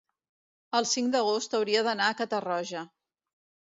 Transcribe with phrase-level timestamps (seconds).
[0.79, 2.87] El cinc d'agost hauria d'anar a Catarroja.